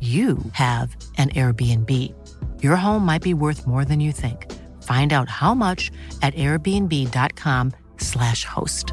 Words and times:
you 0.00 0.38
have 0.52 0.94
an 1.16 1.30
Airbnb. 1.30 2.14
Your 2.62 2.76
home 2.76 3.04
might 3.04 3.22
be 3.22 3.34
worth 3.34 3.66
more 3.66 3.84
than 3.84 3.98
you 3.98 4.12
think. 4.12 4.46
Find 4.84 5.12
out 5.12 5.28
how 5.28 5.54
much 5.54 5.90
at 6.22 6.36
airbnb.com/slash 6.36 8.44
host. 8.44 8.92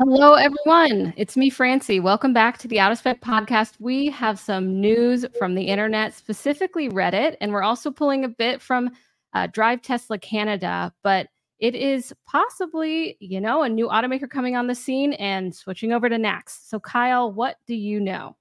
Hello, 0.00 0.34
everyone. 0.34 1.14
It's 1.16 1.34
me, 1.34 1.48
Francie. 1.48 1.98
Welcome 1.98 2.34
back 2.34 2.58
to 2.58 2.68
the 2.68 2.78
Out 2.78 2.92
of 2.92 2.98
Spec 2.98 3.22
podcast. 3.22 3.76
We 3.78 4.10
have 4.10 4.38
some 4.38 4.78
news 4.78 5.24
from 5.38 5.54
the 5.54 5.62
internet, 5.62 6.12
specifically 6.12 6.90
Reddit, 6.90 7.36
and 7.40 7.52
we're 7.52 7.62
also 7.62 7.90
pulling 7.90 8.22
a 8.22 8.28
bit 8.28 8.60
from 8.60 8.90
uh, 9.34 9.46
Drive 9.48 9.82
Tesla 9.82 10.18
Canada, 10.18 10.92
but 11.02 11.28
it 11.58 11.74
is 11.74 12.12
possibly, 12.26 13.16
you 13.20 13.40
know, 13.40 13.62
a 13.62 13.68
new 13.68 13.88
automaker 13.88 14.28
coming 14.28 14.56
on 14.56 14.66
the 14.66 14.74
scene 14.74 15.12
and 15.14 15.54
switching 15.54 15.92
over 15.92 16.08
to 16.08 16.16
NACS. 16.16 16.68
So, 16.68 16.80
Kyle, 16.80 17.32
what 17.32 17.56
do 17.66 17.74
you 17.74 18.00
know? 18.00 18.36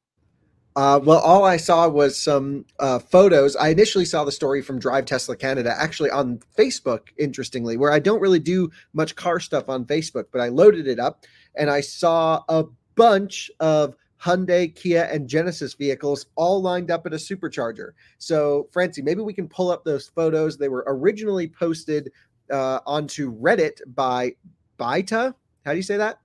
Uh, 0.76 1.00
well, 1.04 1.20
all 1.20 1.46
I 1.46 1.58
saw 1.58 1.88
was 1.88 2.18
some 2.18 2.66
uh, 2.80 2.98
photos. 2.98 3.56
I 3.56 3.70
initially 3.70 4.06
saw 4.06 4.24
the 4.24 4.32
story 4.32 4.64
from 4.64 4.80
Drive 4.80 5.06
Tesla 5.06 5.36
Canada, 5.36 5.76
actually 5.78 6.10
on 6.10 6.40
Facebook, 6.58 7.10
interestingly, 7.18 7.78
where 7.78 7.92
I 7.92 8.00
don't 8.00 8.20
really 8.20 8.40
do 8.40 8.72
much 8.94 9.16
car 9.16 9.40
stuff 9.40 9.70
on 9.70 9.86
Facebook, 9.86 10.26
but 10.32 10.42
I 10.42 10.48
loaded 10.48 10.88
it 10.88 11.00
up 11.00 11.26
and 11.56 11.70
I 11.70 11.82
saw 11.82 12.42
a 12.50 12.64
bunch 12.96 13.52
of 13.60 13.96
Hyundai, 14.24 14.74
Kia, 14.74 15.10
and 15.12 15.28
Genesis 15.28 15.74
vehicles 15.74 16.28
all 16.36 16.62
lined 16.62 16.90
up 16.90 17.06
at 17.06 17.14
a 17.14 17.18
supercharger. 17.18 17.92
So, 18.20 18.70
Francie, 18.72 19.02
maybe 19.02 19.22
we 19.22 19.34
can 19.34 19.50
pull 19.50 19.70
up 19.70 19.84
those 19.84 20.08
photos. 20.08 20.58
They 20.58 20.70
were 20.70 20.84
originally 20.88 21.48
posted 21.48 22.12
uh, 22.52 22.80
onto 22.86 23.36
Reddit 23.36 23.80
by 23.94 24.36
Baayta. 24.80 25.34
How 25.66 25.72
do 25.72 25.78
you 25.78 25.84
say 25.84 25.98
that? 25.98 26.20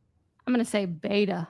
I'm 0.47 0.54
going 0.54 0.64
to 0.64 0.70
say 0.70 0.87
Beta. 0.87 1.48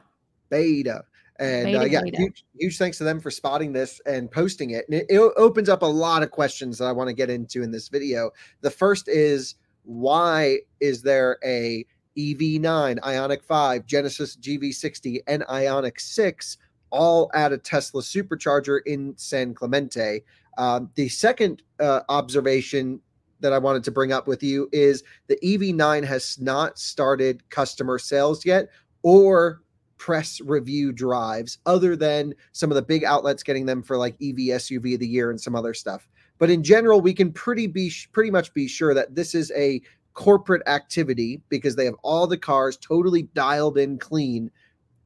Beta. 0.49 1.05
And 1.39 1.69
uh, 1.69 1.81
beta, 1.81 1.81
uh, 1.81 1.85
yeah, 1.85 2.01
beta. 2.03 2.17
Huge, 2.17 2.45
huge 2.59 2.79
thanks 2.79 2.99
to 2.99 3.05
them 3.05 3.21
for 3.21 3.31
spotting 3.31 3.73
this 3.73 4.01
and 4.07 4.31
posting 4.31 4.71
it. 4.71 4.87
And 4.89 5.01
it, 5.01 5.07
it 5.09 5.21
opens 5.37 5.69
up 5.69 5.83
a 5.83 5.87
lot 5.87 6.23
of 6.23 6.31
questions 6.31 6.79
that 6.79 6.87
I 6.87 6.93
want 6.93 7.09
to 7.09 7.15
get 7.15 7.31
into 7.31 7.63
in 7.63 7.71
this 7.71 7.89
video. 7.89 8.31
The 8.63 8.71
first 8.71 9.07
is 9.09 9.55
why 9.85 10.59
is 10.81 11.03
there 11.03 11.39
a 11.45 11.85
EV9, 12.19 12.99
Ioniq 12.99 13.43
5, 13.43 13.87
Genesis 13.87 14.37
GV60, 14.37 15.21
and 15.27 15.43
Ioniq 15.45 16.01
6 16.01 16.59
all 16.91 17.31
at 17.35 17.53
a 17.53 17.59
Tesla 17.59 18.03
supercharger 18.03 18.81
in 18.87 19.15
San 19.17 19.55
Clemente. 19.55 20.23
Um, 20.57 20.91
the 20.95 21.09
second 21.09 21.63
uh, 21.81 22.01
observation 22.09 23.01
that 23.41 23.53
I 23.53 23.59
wanted 23.59 23.85
to 23.85 23.91
bring 23.91 24.13
up 24.13 24.27
with 24.27 24.43
you 24.43 24.69
is 24.73 25.05
the 25.29 25.39
EV9 25.45 26.05
has 26.05 26.39
not 26.41 26.79
started 26.79 27.49
customer 27.51 27.99
sales 27.99 28.45
yet 28.45 28.69
or 29.03 29.63
press 29.97 30.41
review 30.41 30.93
drives, 30.93 31.59
other 31.67 31.97
than 31.97 32.35
some 32.53 32.71
of 32.71 32.77
the 32.77 32.83
big 32.83 33.05
outlets 33.05 33.43
getting 33.43 33.67
them 33.67 33.83
for 33.83 33.97
like 33.97 34.15
EV 34.15 34.57
SUV 34.57 34.95
of 34.95 35.01
the 35.01 35.07
year 35.07 35.31
and 35.31 35.41
some 35.41 35.55
other 35.55 35.75
stuff. 35.75 36.09
But 36.39 36.51
in 36.51 36.63
general, 36.63 37.01
we 37.01 37.13
can 37.13 37.33
pretty 37.33 37.67
be 37.67 37.93
pretty 38.13 38.31
much 38.31 38.55
be 38.55 38.69
sure 38.69 38.95
that 38.95 39.15
this 39.15 39.35
is 39.35 39.53
a 39.57 39.83
corporate 40.19 40.67
activity 40.67 41.41
because 41.49 41.77
they 41.77 41.85
have 41.85 41.95
all 42.03 42.27
the 42.27 42.37
cars 42.37 42.77
totally 42.77 43.23
dialed 43.35 43.79
in 43.79 43.97
clean, 43.97 44.51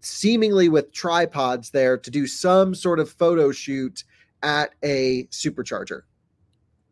seemingly 0.00 0.70
with 0.70 0.90
tripods 0.90 1.68
there 1.68 1.98
to 1.98 2.10
do 2.10 2.26
some 2.26 2.74
sort 2.74 2.98
of 2.98 3.10
photo 3.10 3.52
shoot 3.52 4.04
at 4.42 4.70
a 4.82 5.24
supercharger. 5.24 6.00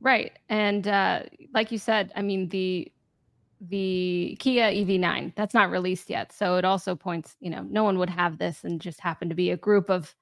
Right. 0.02 0.38
And 0.50 0.86
uh, 0.86 1.22
like 1.54 1.72
you 1.72 1.78
said, 1.78 2.12
I 2.14 2.20
mean, 2.20 2.50
the 2.50 2.92
the 3.58 4.36
Kia 4.38 4.70
EV9 4.70 5.34
that's 5.34 5.54
not 5.54 5.70
released 5.70 6.10
yet. 6.10 6.30
So 6.30 6.56
it 6.56 6.64
also 6.66 6.94
points, 6.94 7.36
you 7.40 7.48
know, 7.48 7.62
no 7.70 7.84
one 7.84 7.98
would 7.98 8.10
have 8.10 8.36
this 8.36 8.64
and 8.64 8.82
just 8.82 9.00
happen 9.00 9.30
to 9.30 9.34
be 9.34 9.50
a 9.50 9.56
group 9.56 9.88
of 9.88 10.14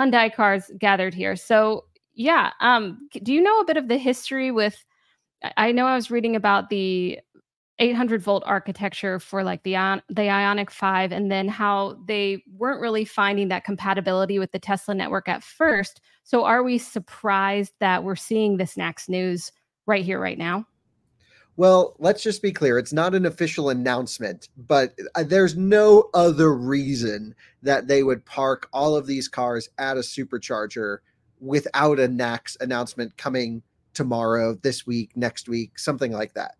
Hyundai 0.00 0.34
cars 0.34 0.70
gathered 0.78 1.14
here. 1.14 1.36
So 1.36 1.84
yeah, 2.14 2.50
um, 2.58 3.08
do 3.22 3.32
you 3.32 3.40
know 3.40 3.60
a 3.60 3.64
bit 3.64 3.76
of 3.76 3.86
the 3.86 3.98
history 3.98 4.50
with? 4.50 4.84
I 5.56 5.70
know 5.70 5.86
I 5.86 5.94
was 5.94 6.10
reading 6.10 6.34
about 6.34 6.70
the 6.70 7.20
800 7.78 8.22
volt 8.22 8.42
architecture 8.46 9.18
for 9.20 9.44
like 9.44 9.62
the 9.62 9.72
the 10.08 10.22
Ioniq 10.22 10.70
5 10.70 11.12
and 11.12 11.30
then 11.30 11.48
how 11.48 11.98
they 12.06 12.42
weren't 12.56 12.80
really 12.80 13.04
finding 13.04 13.48
that 13.48 13.64
compatibility 13.64 14.38
with 14.38 14.52
the 14.52 14.58
Tesla 14.58 14.94
network 14.94 15.28
at 15.28 15.42
first. 15.42 16.00
So 16.24 16.44
are 16.44 16.62
we 16.62 16.78
surprised 16.78 17.74
that 17.80 18.02
we're 18.02 18.16
seeing 18.16 18.56
this 18.56 18.76
next 18.76 19.08
news 19.08 19.52
right 19.86 20.04
here 20.04 20.18
right 20.18 20.38
now? 20.38 20.66
Well, 21.58 21.96
let's 21.98 22.22
just 22.22 22.42
be 22.42 22.52
clear. 22.52 22.78
It's 22.78 22.92
not 22.92 23.14
an 23.14 23.24
official 23.24 23.70
announcement, 23.70 24.48
but 24.56 24.94
uh, 25.14 25.22
there's 25.22 25.56
no 25.56 26.10
other 26.12 26.54
reason 26.54 27.34
that 27.62 27.88
they 27.88 28.02
would 28.02 28.26
park 28.26 28.68
all 28.74 28.94
of 28.94 29.06
these 29.06 29.26
cars 29.26 29.68
at 29.78 29.96
a 29.96 30.00
supercharger 30.00 30.98
without 31.40 31.98
a 31.98 32.08
NACS 32.08 32.60
announcement 32.60 33.16
coming 33.16 33.62
tomorrow, 33.94 34.54
this 34.62 34.86
week, 34.86 35.16
next 35.16 35.48
week, 35.48 35.78
something 35.78 36.12
like 36.12 36.34
that 36.34 36.56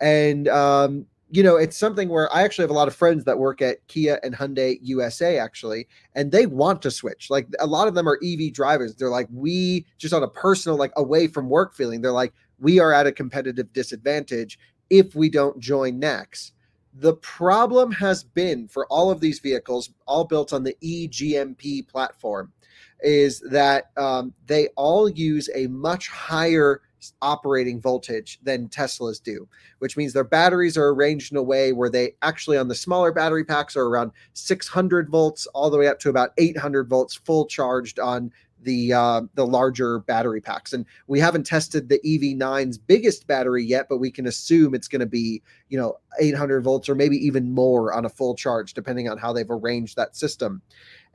and 0.00 0.48
um, 0.48 1.06
you 1.30 1.42
know 1.42 1.56
it's 1.56 1.76
something 1.76 2.08
where 2.08 2.32
i 2.34 2.42
actually 2.42 2.64
have 2.64 2.70
a 2.70 2.74
lot 2.74 2.88
of 2.88 2.94
friends 2.94 3.22
that 3.24 3.38
work 3.38 3.62
at 3.62 3.86
kia 3.86 4.18
and 4.24 4.34
hyundai 4.34 4.78
usa 4.82 5.38
actually 5.38 5.86
and 6.16 6.32
they 6.32 6.44
want 6.44 6.82
to 6.82 6.90
switch 6.90 7.30
like 7.30 7.46
a 7.60 7.66
lot 7.66 7.86
of 7.86 7.94
them 7.94 8.08
are 8.08 8.18
ev 8.24 8.52
drivers 8.52 8.96
they're 8.96 9.10
like 9.10 9.28
we 9.30 9.86
just 9.96 10.12
on 10.12 10.24
a 10.24 10.28
personal 10.28 10.76
like 10.76 10.92
away 10.96 11.28
from 11.28 11.48
work 11.48 11.72
feeling 11.72 12.00
they're 12.00 12.10
like 12.10 12.32
we 12.58 12.78
are 12.78 12.92
at 12.92 13.06
a 13.06 13.12
competitive 13.12 13.72
disadvantage 13.72 14.58
if 14.90 15.14
we 15.14 15.30
don't 15.30 15.58
join 15.58 16.00
NACS. 16.00 16.52
The 16.94 17.14
problem 17.14 17.92
has 17.92 18.24
been 18.24 18.68
for 18.68 18.86
all 18.86 19.10
of 19.10 19.20
these 19.20 19.38
vehicles, 19.38 19.90
all 20.06 20.24
built 20.24 20.52
on 20.52 20.64
the 20.64 20.76
eGMP 20.82 21.88
platform, 21.88 22.52
is 23.00 23.40
that 23.50 23.90
um, 23.96 24.34
they 24.46 24.68
all 24.76 25.08
use 25.08 25.48
a 25.54 25.68
much 25.68 26.08
higher 26.08 26.82
operating 27.22 27.80
voltage 27.80 28.38
than 28.42 28.68
Teslas 28.68 29.22
do, 29.22 29.48
which 29.78 29.96
means 29.96 30.12
their 30.12 30.24
batteries 30.24 30.76
are 30.76 30.88
arranged 30.88 31.32
in 31.32 31.38
a 31.38 31.42
way 31.42 31.72
where 31.72 31.90
they 31.90 32.14
actually 32.22 32.56
on 32.56 32.68
the 32.68 32.74
smaller 32.74 33.12
battery 33.12 33.44
packs 33.44 33.76
are 33.76 33.86
around 33.86 34.12
600 34.34 35.08
volts 35.08 35.46
all 35.48 35.70
the 35.70 35.78
way 35.78 35.88
up 35.88 35.98
to 36.00 36.10
about 36.10 36.32
800 36.38 36.88
volts 36.88 37.14
full 37.14 37.46
charged 37.46 37.98
on 37.98 38.32
the 38.62 38.92
uh, 38.92 39.22
the 39.34 39.46
larger 39.46 40.00
battery 40.00 40.40
packs. 40.40 40.72
And 40.72 40.84
we 41.06 41.18
haven't 41.20 41.44
tested 41.44 41.88
the 41.88 42.00
EV9's 42.04 42.78
biggest 42.78 43.26
battery 43.26 43.64
yet, 43.64 43.86
but 43.88 43.98
we 43.98 44.10
can 44.10 44.26
assume 44.26 44.74
it's 44.74 44.88
going 44.88 45.00
to 45.00 45.06
be 45.06 45.42
you 45.68 45.78
know 45.78 45.96
800 46.20 46.62
volts 46.62 46.88
or 46.88 46.94
maybe 46.94 47.16
even 47.16 47.52
more 47.52 47.92
on 47.92 48.04
a 48.04 48.10
full 48.10 48.34
charge, 48.34 48.74
depending 48.74 49.08
on 49.08 49.18
how 49.18 49.32
they've 49.32 49.50
arranged 49.50 49.96
that 49.96 50.16
system. 50.16 50.62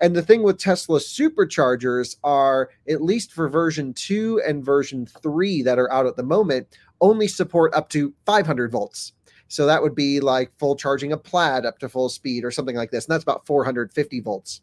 And 0.02 0.16
the 0.16 0.22
thing 0.22 0.44
with 0.44 0.58
Tesla 0.58 1.00
superchargers 1.00 2.18
are, 2.24 2.70
at 2.90 3.02
least 3.02 3.32
for 3.32 3.48
version 3.48 3.94
two 3.94 4.42
and 4.46 4.64
version 4.64 5.06
three 5.06 5.62
that 5.62 5.80
are 5.80 5.92
out 5.92 6.06
at 6.06 6.18
the 6.18 6.24
moment, 6.24 6.68
only 7.02 7.28
support 7.28 7.74
up 7.74 7.90
to 7.90 8.14
500 8.26 8.72
volts. 8.72 9.14
So 9.48 9.66
that 9.66 9.82
would 9.82 9.96
be 9.96 10.20
like 10.20 10.52
full 10.58 10.76
charging 10.76 11.12
a 11.12 11.18
plaid 11.18 11.66
up 11.66 11.80
to 11.80 11.90
full 11.90 12.10
speed 12.10 12.44
or 12.44 12.52
something 12.52 12.76
like 12.76 12.92
this. 12.92 13.06
And 13.06 13.14
that's 13.14 13.24
about 13.24 13.46
450 13.46 14.20
volts. 14.22 14.62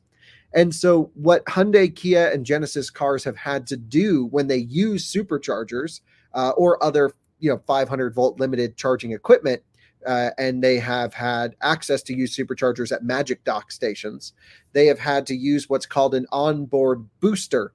And 0.54 0.74
so, 0.74 1.10
what 1.14 1.44
Hyundai, 1.46 1.94
Kia, 1.94 2.30
and 2.30 2.44
Genesis 2.44 2.90
cars 2.90 3.24
have 3.24 3.36
had 3.36 3.66
to 3.68 3.76
do 3.76 4.26
when 4.26 4.48
they 4.48 4.56
use 4.56 5.10
superchargers 5.10 6.00
uh, 6.34 6.50
or 6.50 6.82
other, 6.82 7.12
you 7.38 7.50
know, 7.50 7.62
500 7.66 8.14
volt 8.14 8.38
limited 8.38 8.76
charging 8.76 9.12
equipment, 9.12 9.62
uh, 10.06 10.30
and 10.38 10.62
they 10.62 10.78
have 10.78 11.14
had 11.14 11.54
access 11.62 12.02
to 12.02 12.14
use 12.14 12.36
superchargers 12.36 12.92
at 12.92 13.04
Magic 13.04 13.44
Dock 13.44 13.72
stations, 13.72 14.32
they 14.72 14.86
have 14.86 14.98
had 14.98 15.26
to 15.26 15.34
use 15.34 15.68
what's 15.68 15.86
called 15.86 16.14
an 16.14 16.26
onboard 16.32 17.08
booster 17.20 17.72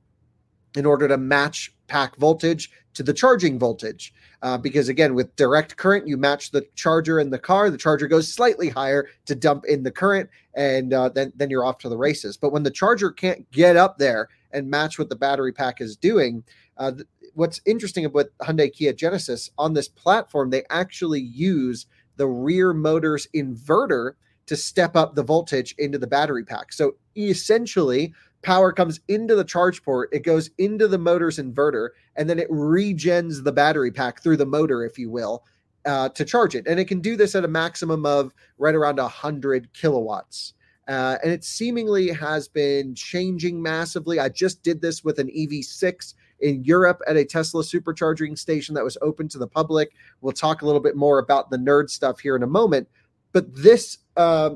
in 0.76 0.86
order 0.86 1.08
to 1.08 1.18
match 1.18 1.74
pack 1.88 2.16
voltage 2.18 2.72
to 2.94 3.04
the 3.04 3.14
charging 3.14 3.60
voltage. 3.60 4.14
Uh, 4.42 4.58
because 4.58 4.90
again, 4.90 5.16
with 5.16 5.36
direct 5.36 5.78
current, 5.78 6.08
you 6.08 6.18
match 6.18 6.52
the 6.52 6.66
charger 6.76 7.20
in 7.20 7.30
the 7.30 7.40
car. 7.40 7.70
The 7.70 7.78
charger 7.78 8.08
goes 8.08 8.32
slightly 8.32 8.70
higher 8.70 9.08
to 9.26 9.36
dump 9.36 9.66
in 9.66 9.84
the 9.84 9.92
current, 9.92 10.30
and 10.56 10.94
uh, 10.94 11.10
then 11.10 11.32
then 11.36 11.50
you're 11.50 11.66
off 11.66 11.80
to 11.80 11.90
the 11.90 11.98
races. 11.98 12.38
But 12.38 12.52
when 12.52 12.64
the 12.64 12.72
charger 12.72 13.12
can't 13.12 13.50
get 13.52 13.78
up 13.78 13.98
there 13.98 14.30
and 14.52 14.70
match 14.70 15.00
what 15.00 15.10
the 15.10 15.16
battery 15.16 15.52
pack 15.52 15.82
is 15.82 15.96
doing, 15.96 16.44
uh, 16.78 16.92
th- 16.92 17.08
what's 17.34 17.62
interesting 17.66 18.06
about 18.06 18.28
Hyundai 18.42 18.72
Kia 18.72 18.94
Genesis 18.94 19.50
on 19.58 19.74
this 19.74 19.88
platform, 19.88 20.50
they 20.50 20.64
actually 20.70 21.22
use 21.22 21.88
the 22.18 22.28
rear 22.28 22.74
motor's 22.74 23.28
inverter 23.36 24.14
to 24.48 24.56
step 24.56 24.96
up 24.96 25.14
the 25.14 25.24
voltage 25.24 25.76
into 25.78 25.98
the 25.98 26.08
battery 26.08 26.44
pack. 26.44 26.74
So 26.74 26.96
essentially, 27.16 28.14
power 28.48 28.72
comes 28.72 29.02
into 29.10 29.36
the 29.36 29.44
charge 29.44 29.84
port, 29.84 30.08
it 30.14 30.24
goes 30.24 30.50
into 30.58 30.88
the 30.88 30.98
motor's 30.98 31.38
inverter, 31.38 31.90
and 32.16 32.30
then 32.30 32.40
it 32.40 32.50
regens 32.50 33.44
the 33.44 33.52
battery 33.52 33.92
pack 33.92 34.24
through 34.24 34.38
the 34.38 34.46
motor, 34.46 34.86
if 34.86 34.98
you 34.98 35.10
will, 35.10 35.44
uh, 35.86 36.08
to 36.08 36.24
charge 36.24 36.56
it. 36.56 36.66
And 36.66 36.80
it 36.80 36.86
can 36.86 37.02
do 37.02 37.18
this 37.18 37.36
at 37.36 37.44
a 37.44 37.50
maximum 37.50 38.06
of 38.06 38.34
right 38.58 38.74
around 38.74 39.00
100 39.00 39.74
kilowatts. 39.74 40.54
Uh, 40.88 41.18
and 41.22 41.34
it 41.34 41.44
seemingly 41.44 42.08
has 42.08 42.48
been 42.48 42.96
changing 42.96 43.62
massively. 43.62 44.18
I 44.18 44.30
just 44.30 44.64
did 44.64 44.82
this 44.82 45.04
with 45.04 45.20
an 45.20 45.28
EV6 45.28 46.14
in 46.40 46.64
Europe 46.64 47.02
at 47.06 47.18
a 47.18 47.26
Tesla 47.26 47.64
supercharging 47.64 48.38
station 48.38 48.74
that 48.76 48.84
was 48.86 48.98
open 49.02 49.28
to 49.28 49.38
the 49.38 49.48
public. 49.48 49.92
We'll 50.22 50.32
talk 50.32 50.62
a 50.62 50.66
little 50.66 50.80
bit 50.80 50.96
more 50.96 51.20
about 51.20 51.50
the 51.50 51.58
nerd 51.58 51.90
stuff 51.90 52.22
here 52.22 52.38
in 52.38 52.44
a 52.44 52.48
moment. 52.48 52.88
But 53.34 53.54
this 53.54 53.98
uh, 54.16 54.52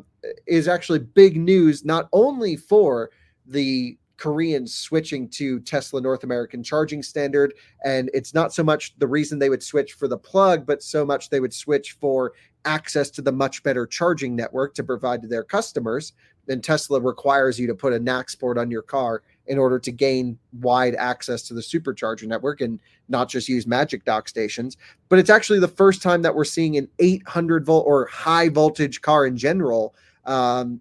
is 0.48 0.70
actually 0.70 1.00
big 1.00 1.36
news, 1.36 1.84
not 1.84 2.08
only 2.14 2.56
for 2.56 3.10
the 3.52 3.98
Koreans 4.22 4.76
switching 4.76 5.28
to 5.30 5.60
Tesla 5.62 6.00
North 6.00 6.24
American 6.24 6.62
charging 6.62 7.02
standard. 7.02 7.56
And 7.84 8.12
it's 8.14 8.36
not 8.36 8.54
so 8.54 8.64
much 8.64 8.94
the 9.00 9.08
reason 9.08 9.40
they 9.40 9.50
would 9.50 9.64
switch 9.64 9.94
for 9.94 10.08
the 10.08 10.18
plug, 10.18 10.64
but 10.64 10.84
so 10.84 11.04
much 11.04 11.32
they 11.32 11.40
would 11.40 11.54
switch 11.54 11.94
for 12.00 12.34
access 12.64 13.10
to 13.10 13.24
the 13.24 13.32
much 13.32 13.64
better 13.64 13.88
charging 13.88 14.36
network 14.36 14.76
to 14.76 14.84
provide 14.84 15.24
to 15.24 15.28
their 15.28 15.44
customers. 15.44 16.14
And 16.48 16.64
Tesla 16.64 17.00
requires 17.00 17.60
you 17.60 17.66
to 17.66 17.74
put 17.74 17.94
a 17.94 18.00
NACS 18.00 18.40
port 18.40 18.60
on 18.60 18.70
your 18.70 18.84
car 18.84 19.24
in 19.48 19.58
order 19.58 19.80
to 19.80 19.92
gain 19.92 20.38
wide 20.60 20.94
access 20.96 21.42
to 21.44 21.56
the 21.56 21.62
supercharger 21.62 22.28
network 22.28 22.62
and 22.62 22.80
not 23.10 23.28
just 23.28 23.50
use 23.50 23.66
Magic 23.66 24.06
Dock 24.06 24.30
stations. 24.30 24.78
But 25.10 25.18
it's 25.18 25.32
actually 25.32 25.60
the 25.60 25.68
first 25.68 26.04
time 26.04 26.22
that 26.22 26.36
we're 26.36 26.46
seeing 26.46 26.78
an 26.78 26.88
800 27.00 27.66
volt 27.66 27.88
or 27.88 28.06
high 28.06 28.50
voltage 28.50 29.02
car 29.02 29.26
in 29.26 29.36
general 29.36 29.96
um, 30.26 30.80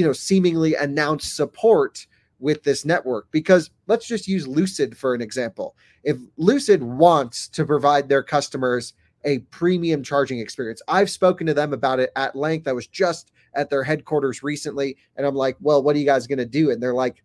you 0.00 0.06
know 0.06 0.14
seemingly 0.14 0.74
announce 0.74 1.30
support 1.30 2.06
with 2.38 2.62
this 2.62 2.86
network. 2.86 3.30
Because 3.30 3.70
let's 3.86 4.06
just 4.06 4.26
use 4.26 4.48
lucid 4.48 4.96
for 4.96 5.14
an 5.14 5.20
example. 5.20 5.76
If 6.04 6.16
lucid 6.38 6.82
wants 6.82 7.48
to 7.48 7.66
provide 7.66 8.08
their 8.08 8.22
customers 8.22 8.94
a 9.26 9.40
premium 9.50 10.02
charging 10.02 10.38
experience 10.38 10.80
i've 10.88 11.10
spoken 11.10 11.46
to 11.46 11.52
them 11.52 11.74
about 11.74 12.00
it 12.00 12.10
at 12.16 12.34
length. 12.34 12.66
I 12.66 12.72
was 12.72 12.86
just 12.86 13.32
at 13.54 13.68
their 13.68 13.84
headquarters 13.84 14.42
recently 14.42 14.96
and 15.16 15.26
i'm 15.26 15.34
like 15.34 15.58
well 15.60 15.82
what 15.82 15.94
are 15.94 15.98
you 15.98 16.06
guys 16.06 16.26
going 16.26 16.38
to 16.38 16.46
do? 16.46 16.70
And 16.70 16.82
they're 16.82 16.94
like 16.94 17.22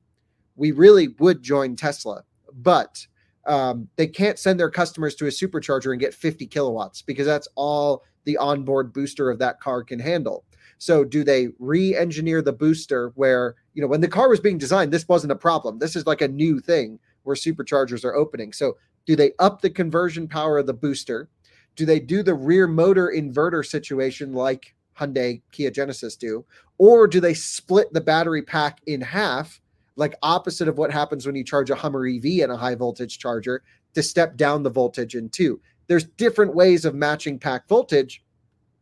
we 0.57 0.71
really 0.73 1.15
would 1.19 1.41
join 1.41 1.77
tesla 1.77 2.25
but 2.51 3.07
um, 3.47 3.87
they 3.95 4.07
can't 4.07 4.37
send 4.39 4.59
their 4.59 4.69
customers 4.69 5.15
to 5.15 5.27
a 5.27 5.29
supercharger 5.29 5.91
and 5.91 6.01
get 6.01 6.13
50 6.13 6.47
kilowatts 6.47 7.01
because 7.01 7.27
that's 7.27 7.47
all 7.55 8.03
the 8.25 8.35
onboard 8.35 8.91
booster 8.91 9.29
of 9.29 9.39
that 9.39 9.61
car 9.61 9.81
can 9.81 9.99
handle 9.99 10.43
so 10.85 11.03
do 11.03 11.23
they 11.23 11.47
re-engineer 11.57 12.43
the 12.43 12.53
booster 12.53 13.11
where, 13.15 13.55
you 13.73 13.81
know, 13.81 13.87
when 13.87 14.01
the 14.01 14.07
car 14.07 14.29
was 14.29 14.39
being 14.39 14.59
designed, 14.59 14.93
this 14.93 15.07
wasn't 15.07 15.31
a 15.31 15.35
problem. 15.35 15.79
This 15.79 15.95
is 15.95 16.05
like 16.05 16.21
a 16.21 16.27
new 16.27 16.59
thing 16.59 16.99
where 17.23 17.35
superchargers 17.35 18.05
are 18.05 18.13
opening. 18.13 18.53
So 18.53 18.77
do 19.07 19.15
they 19.15 19.31
up 19.39 19.61
the 19.61 19.71
conversion 19.71 20.27
power 20.27 20.59
of 20.59 20.67
the 20.67 20.75
booster? 20.75 21.27
Do 21.75 21.87
they 21.87 21.99
do 21.99 22.21
the 22.21 22.35
rear 22.35 22.67
motor 22.67 23.11
inverter 23.15 23.65
situation 23.65 24.31
like 24.31 24.75
Hyundai, 24.95 25.41
Kia 25.51 25.71
Genesis 25.71 26.15
do? 26.15 26.45
Or 26.77 27.07
do 27.07 27.19
they 27.19 27.33
split 27.33 27.91
the 27.91 27.99
battery 27.99 28.43
pack 28.43 28.79
in 28.85 29.01
half, 29.01 29.59
like 29.95 30.13
opposite 30.21 30.67
of 30.67 30.77
what 30.77 30.91
happens 30.91 31.25
when 31.25 31.35
you 31.35 31.43
charge 31.43 31.71
a 31.71 31.75
Hummer 31.75 32.05
EV 32.05 32.25
in 32.25 32.51
a 32.51 32.57
high 32.57 32.75
voltage 32.75 33.17
charger 33.17 33.63
to 33.95 34.03
step 34.03 34.37
down 34.37 34.61
the 34.61 34.69
voltage 34.69 35.15
in 35.15 35.29
two? 35.29 35.59
There's 35.87 36.05
different 36.05 36.53
ways 36.53 36.85
of 36.85 36.93
matching 36.93 37.39
pack 37.39 37.67
voltage 37.67 38.21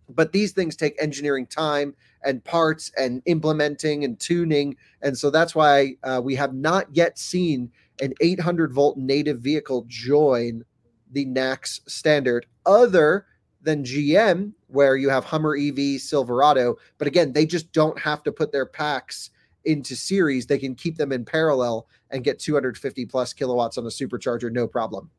but 0.10 0.32
these 0.32 0.52
things 0.52 0.76
take 0.76 1.02
engineering 1.02 1.46
time 1.46 1.96
and 2.24 2.44
parts 2.44 2.92
and 2.98 3.22
implementing 3.26 4.04
and 4.04 4.20
tuning. 4.20 4.76
And 5.02 5.18
so 5.18 5.30
that's 5.30 5.56
why 5.56 5.96
uh, 6.04 6.22
we 6.24 6.36
have 6.36 6.54
not 6.54 6.88
yet 6.96 7.18
seen 7.18 7.72
an 8.02 8.14
800 8.22 8.74
volt 8.74 8.98
native 8.98 9.40
vehicle 9.40 9.86
join 9.88 10.64
the 11.12 11.26
NACS 11.26 11.82
standard 11.88 12.46
other 12.66 13.26
than 13.62 13.84
GM 13.84 14.54
where 14.68 14.96
you 14.96 15.10
have 15.10 15.24
Hummer 15.24 15.56
EV 15.56 16.02
Silverado. 16.02 16.76
But 16.98 17.08
again 17.08 17.34
they 17.34 17.46
just 17.46 17.72
don't 17.72 17.98
have 18.00 18.24
to 18.24 18.32
put 18.32 18.52
their 18.52 18.66
packs 18.66 19.30
into 19.66 19.96
series. 19.96 20.46
They 20.46 20.58
can 20.58 20.76
keep 20.76 20.98
them 20.98 21.12
in 21.12 21.24
parallel 21.24 21.88
and 22.10 22.24
get 22.24 22.40
250 22.40 23.06
plus 23.06 23.34
kilowatts 23.34 23.78
on 23.78 23.86
a 23.86 23.90
supercharger 23.90 24.52
no 24.52 24.68
problem 24.68 25.10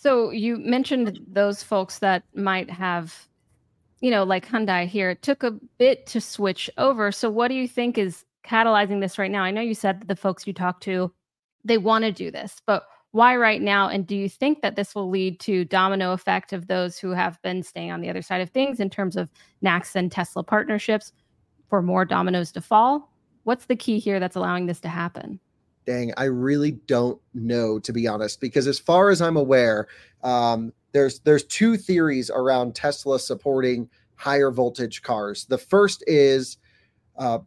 so 0.00 0.30
you 0.30 0.58
mentioned 0.58 1.18
those 1.26 1.64
folks 1.64 1.98
that 1.98 2.22
might 2.32 2.70
have, 2.70 3.26
you 4.00 4.12
know, 4.12 4.22
like 4.22 4.46
Hyundai 4.46 4.86
here, 4.86 5.10
it 5.10 5.22
took 5.22 5.42
a 5.42 5.58
bit 5.76 6.06
to 6.06 6.20
switch 6.20 6.70
over. 6.78 7.10
So 7.10 7.28
what 7.28 7.48
do 7.48 7.54
you 7.54 7.66
think 7.66 7.98
is 7.98 8.24
catalyzing 8.46 9.00
this 9.00 9.18
right 9.18 9.30
now? 9.30 9.42
I 9.42 9.50
know 9.50 9.60
you 9.60 9.74
said 9.74 10.00
that 10.00 10.06
the 10.06 10.14
folks 10.14 10.46
you 10.46 10.52
talk 10.52 10.80
to, 10.82 11.12
they 11.64 11.78
want 11.78 12.04
to 12.04 12.12
do 12.12 12.30
this, 12.30 12.62
but 12.64 12.86
why 13.10 13.34
right 13.34 13.60
now? 13.60 13.88
And 13.88 14.06
do 14.06 14.14
you 14.14 14.28
think 14.28 14.62
that 14.62 14.76
this 14.76 14.94
will 14.94 15.10
lead 15.10 15.40
to 15.40 15.64
domino 15.64 16.12
effect 16.12 16.52
of 16.52 16.68
those 16.68 16.96
who 16.96 17.10
have 17.10 17.42
been 17.42 17.64
staying 17.64 17.90
on 17.90 18.00
the 18.00 18.08
other 18.08 18.22
side 18.22 18.40
of 18.40 18.50
things 18.50 18.78
in 18.78 18.90
terms 18.90 19.16
of 19.16 19.28
NACS 19.64 19.96
and 19.96 20.12
Tesla 20.12 20.44
partnerships 20.44 21.12
for 21.68 21.82
more 21.82 22.04
dominoes 22.04 22.52
to 22.52 22.60
fall? 22.60 23.12
What's 23.42 23.66
the 23.66 23.74
key 23.74 23.98
here 23.98 24.20
that's 24.20 24.36
allowing 24.36 24.66
this 24.66 24.78
to 24.80 24.88
happen? 24.88 25.40
Dang, 25.88 26.12
I 26.18 26.24
really 26.24 26.72
don't 26.72 27.18
know 27.32 27.78
to 27.78 27.92
be 27.94 28.06
honest, 28.06 28.42
because 28.42 28.66
as 28.66 28.78
far 28.78 29.08
as 29.08 29.22
I'm 29.22 29.38
aware, 29.38 29.88
um, 30.22 30.74
there's 30.92 31.20
there's 31.20 31.44
two 31.44 31.78
theories 31.78 32.30
around 32.30 32.74
Tesla 32.74 33.18
supporting 33.18 33.88
higher 34.16 34.50
voltage 34.50 35.00
cars. 35.00 35.46
The 35.46 35.56
first 35.56 36.04
is 36.06 36.58
uh, 37.16 37.38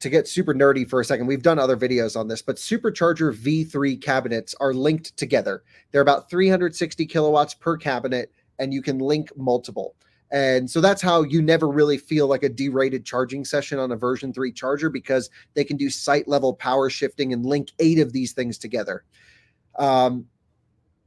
to 0.00 0.10
get 0.10 0.28
super 0.28 0.52
nerdy 0.52 0.86
for 0.86 1.00
a 1.00 1.04
second. 1.06 1.26
We've 1.26 1.42
done 1.42 1.58
other 1.58 1.76
videos 1.76 2.20
on 2.20 2.28
this, 2.28 2.42
but 2.42 2.56
supercharger 2.56 3.34
V3 3.34 4.00
cabinets 4.02 4.54
are 4.60 4.74
linked 4.74 5.16
together. 5.16 5.62
They're 5.90 6.02
about 6.02 6.28
360 6.28 7.06
kilowatts 7.06 7.54
per 7.54 7.78
cabinet, 7.78 8.30
and 8.58 8.74
you 8.74 8.82
can 8.82 8.98
link 8.98 9.30
multiple. 9.38 9.94
And 10.32 10.68
so 10.68 10.80
that's 10.80 11.00
how 11.00 11.22
you 11.22 11.40
never 11.40 11.68
really 11.68 11.98
feel 11.98 12.26
like 12.26 12.42
a 12.42 12.48
derated 12.48 13.04
charging 13.04 13.44
session 13.44 13.78
on 13.78 13.92
a 13.92 13.96
version 13.96 14.32
3 14.32 14.50
charger 14.52 14.90
because 14.90 15.30
they 15.54 15.64
can 15.64 15.76
do 15.76 15.88
site 15.88 16.26
level 16.26 16.54
power 16.54 16.90
shifting 16.90 17.32
and 17.32 17.46
link 17.46 17.70
eight 17.78 18.00
of 18.00 18.12
these 18.12 18.32
things 18.32 18.58
together. 18.58 19.04
Um, 19.78 20.26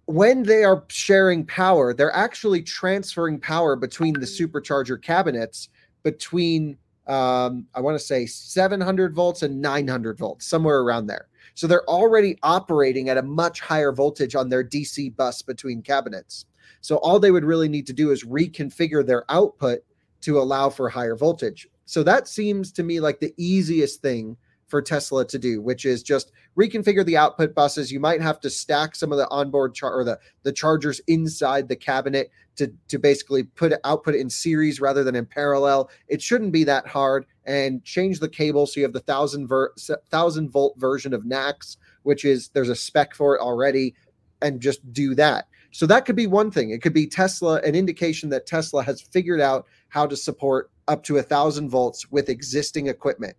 when 0.05 0.43
they 0.43 0.63
are 0.63 0.85
sharing 0.87 1.45
power, 1.45 1.93
they're 1.93 2.15
actually 2.15 2.63
transferring 2.63 3.39
power 3.39 3.75
between 3.75 4.13
the 4.13 4.25
supercharger 4.25 5.01
cabinets 5.01 5.69
between 6.01 6.77
um, 7.09 7.65
I 7.73 7.81
want 7.81 7.99
to 7.99 8.05
say 8.05 8.27
700 8.27 9.15
volts 9.15 9.41
and 9.41 9.59
900 9.59 10.17
volts, 10.17 10.45
somewhere 10.45 10.81
around 10.81 11.07
there. 11.07 11.27
So 11.55 11.65
they're 11.65 11.89
already 11.89 12.37
operating 12.43 13.09
at 13.09 13.17
a 13.17 13.23
much 13.23 13.59
higher 13.59 13.91
voltage 13.91 14.35
on 14.35 14.47
their 14.47 14.63
DC 14.63 15.15
bus 15.15 15.41
between 15.41 15.81
cabinets. 15.81 16.45
So 16.81 16.97
all 16.97 17.19
they 17.19 17.31
would 17.31 17.45
really 17.45 17.69
need 17.69 17.87
to 17.87 17.93
do 17.93 18.11
is 18.11 18.25
reconfigure 18.25 19.05
their 19.05 19.25
output 19.29 19.79
to 20.21 20.39
allow 20.39 20.69
for 20.69 20.89
higher 20.89 21.15
voltage. 21.15 21.67
So 21.85 22.03
that 22.03 22.27
seems 22.27 22.71
to 22.73 22.83
me 22.83 22.99
like 22.99 23.19
the 23.19 23.33
easiest 23.37 24.01
thing 24.01 24.37
for 24.69 24.81
Tesla 24.81 25.25
to 25.25 25.39
do, 25.39 25.61
which 25.61 25.83
is 25.83 26.03
just 26.03 26.31
reconfigure 26.57 27.05
the 27.05 27.17
output 27.17 27.55
buses. 27.55 27.91
You 27.91 27.99
might 27.99 28.21
have 28.21 28.39
to 28.41 28.49
stack 28.49 28.95
some 28.95 29.11
of 29.11 29.17
the 29.17 29.27
onboard 29.29 29.73
char- 29.73 29.97
or 29.97 30.03
the 30.03 30.19
the 30.43 30.53
chargers 30.53 31.01
inside 31.07 31.67
the 31.67 31.75
cabinet 31.75 32.29
to 32.57 32.71
to 32.87 32.99
basically 32.99 33.43
put 33.43 33.73
output 33.83 34.15
in 34.15 34.29
series 34.29 34.79
rather 34.79 35.03
than 35.03 35.15
in 35.15 35.25
parallel. 35.25 35.89
It 36.07 36.21
shouldn't 36.21 36.53
be 36.53 36.63
that 36.65 36.87
hard. 36.87 37.25
And 37.45 37.83
change 37.83 38.19
the 38.19 38.29
cable 38.29 38.67
so 38.67 38.79
you 38.79 38.83
have 38.85 38.93
the 38.93 38.99
thousand 38.99 39.47
ver- 39.47 39.73
thousand 40.11 40.51
volt 40.51 40.75
version 40.77 41.15
of 41.15 41.23
NACS, 41.23 41.77
which 42.03 42.23
is 42.23 42.49
there's 42.49 42.69
a 42.69 42.75
spec 42.75 43.15
for 43.15 43.35
it 43.35 43.41
already, 43.41 43.95
and 44.39 44.61
just 44.61 44.93
do 44.93 45.15
that. 45.15 45.47
So 45.71 45.85
that 45.85 46.05
could 46.05 46.15
be 46.15 46.27
one 46.27 46.51
thing. 46.51 46.71
It 46.71 46.81
could 46.81 46.93
be 46.93 47.07
Tesla, 47.07 47.61
an 47.61 47.75
indication 47.75 48.29
that 48.29 48.47
Tesla 48.47 48.83
has 48.83 49.01
figured 49.01 49.41
out 49.41 49.67
how 49.89 50.07
to 50.07 50.15
support 50.15 50.71
up 50.87 51.03
to 51.03 51.17
a 51.17 51.23
thousand 51.23 51.69
volts 51.69 52.09
with 52.11 52.29
existing 52.29 52.87
equipment. 52.87 53.35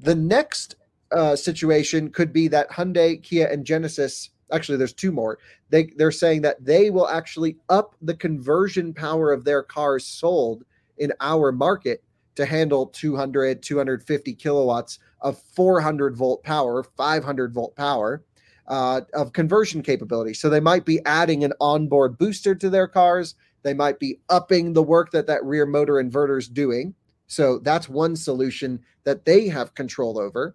The 0.00 0.14
next 0.14 0.76
uh, 1.12 1.36
situation 1.36 2.10
could 2.10 2.32
be 2.32 2.48
that 2.48 2.70
Hyundai, 2.70 3.22
Kia, 3.22 3.46
and 3.46 3.64
Genesis. 3.64 4.30
Actually, 4.52 4.78
there's 4.78 4.92
two 4.92 5.12
more. 5.12 5.38
They 5.70 5.84
they're 5.96 6.10
saying 6.10 6.42
that 6.42 6.64
they 6.64 6.90
will 6.90 7.08
actually 7.08 7.56
up 7.68 7.94
the 8.02 8.14
conversion 8.14 8.92
power 8.92 9.32
of 9.32 9.44
their 9.44 9.62
cars 9.62 10.04
sold 10.04 10.64
in 10.98 11.12
our 11.20 11.50
market 11.50 12.02
to 12.34 12.44
handle 12.44 12.86
200, 12.86 13.62
250 13.62 14.34
kilowatts 14.34 14.98
of 15.20 15.38
400 15.54 16.16
volt 16.16 16.42
power, 16.42 16.82
500 16.82 17.54
volt 17.54 17.74
power 17.76 18.22
uh, 18.66 19.02
of 19.12 19.32
conversion 19.32 19.82
capability. 19.82 20.34
So 20.34 20.48
they 20.48 20.60
might 20.60 20.84
be 20.84 21.00
adding 21.04 21.44
an 21.44 21.52
onboard 21.60 22.18
booster 22.18 22.54
to 22.54 22.70
their 22.70 22.88
cars. 22.88 23.34
They 23.62 23.74
might 23.74 23.98
be 23.98 24.18
upping 24.28 24.72
the 24.72 24.82
work 24.82 25.10
that 25.12 25.26
that 25.26 25.44
rear 25.44 25.66
motor 25.66 25.94
inverter 25.94 26.38
is 26.38 26.48
doing. 26.48 26.94
So 27.26 27.58
that's 27.58 27.88
one 27.88 28.16
solution 28.16 28.80
that 29.04 29.24
they 29.24 29.48
have 29.48 29.74
control 29.74 30.18
over. 30.18 30.54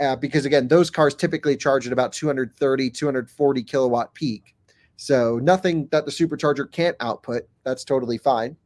Uh, 0.00 0.16
because 0.16 0.44
again, 0.44 0.68
those 0.68 0.90
cars 0.90 1.14
typically 1.14 1.56
charge 1.56 1.86
at 1.86 1.92
about 1.92 2.12
230, 2.12 2.90
240 2.90 3.62
kilowatt 3.62 4.14
peak. 4.14 4.54
So 4.96 5.38
nothing 5.42 5.88
that 5.92 6.04
the 6.04 6.10
supercharger 6.10 6.70
can't 6.70 6.96
output. 7.00 7.44
That's 7.64 7.84
totally 7.84 8.18
fine. 8.18 8.56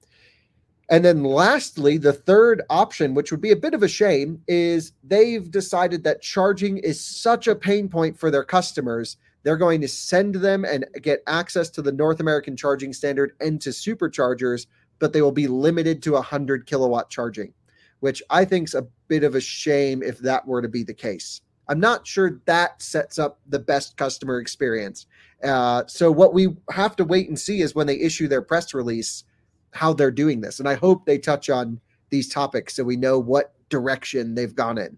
And 0.90 1.04
then 1.04 1.22
lastly, 1.22 1.98
the 1.98 2.14
third 2.14 2.62
option, 2.70 3.12
which 3.14 3.30
would 3.30 3.42
be 3.42 3.50
a 3.50 3.56
bit 3.56 3.74
of 3.74 3.82
a 3.82 3.88
shame, 3.88 4.40
is 4.48 4.92
they've 5.04 5.50
decided 5.50 6.02
that 6.04 6.22
charging 6.22 6.78
is 6.78 7.04
such 7.04 7.46
a 7.46 7.54
pain 7.54 7.88
point 7.88 8.18
for 8.18 8.30
their 8.30 8.44
customers. 8.44 9.18
They're 9.42 9.58
going 9.58 9.82
to 9.82 9.88
send 9.88 10.36
them 10.36 10.64
and 10.64 10.86
get 11.02 11.22
access 11.26 11.68
to 11.70 11.82
the 11.82 11.92
North 11.92 12.20
American 12.20 12.56
charging 12.56 12.94
standard 12.94 13.32
and 13.40 13.60
to 13.60 13.70
superchargers, 13.70 14.66
but 14.98 15.12
they 15.12 15.20
will 15.20 15.32
be 15.32 15.46
limited 15.46 16.02
to 16.04 16.12
100 16.12 16.66
kilowatt 16.66 17.10
charging, 17.10 17.52
which 18.00 18.22
I 18.30 18.46
think 18.46 18.68
is 18.68 18.74
a 18.74 18.86
bit 19.08 19.24
of 19.24 19.34
a 19.34 19.40
shame 19.40 20.02
if 20.02 20.18
that 20.20 20.46
were 20.46 20.62
to 20.62 20.68
be 20.68 20.84
the 20.84 20.94
case. 20.94 21.42
I'm 21.68 21.80
not 21.80 22.06
sure 22.06 22.40
that 22.46 22.80
sets 22.80 23.18
up 23.18 23.40
the 23.46 23.58
best 23.58 23.98
customer 23.98 24.40
experience. 24.40 25.06
Uh, 25.44 25.84
so, 25.86 26.10
what 26.10 26.32
we 26.32 26.56
have 26.70 26.96
to 26.96 27.04
wait 27.04 27.28
and 27.28 27.38
see 27.38 27.60
is 27.60 27.74
when 27.74 27.86
they 27.86 28.00
issue 28.00 28.26
their 28.26 28.40
press 28.40 28.72
release 28.72 29.24
how 29.72 29.92
they're 29.92 30.10
doing 30.10 30.40
this. 30.40 30.58
And 30.58 30.68
I 30.68 30.74
hope 30.74 31.04
they 31.04 31.18
touch 31.18 31.50
on 31.50 31.80
these 32.10 32.28
topics 32.28 32.74
so 32.74 32.84
we 32.84 32.96
know 32.96 33.18
what 33.18 33.54
direction 33.68 34.34
they've 34.34 34.54
gone 34.54 34.78
in. 34.78 34.96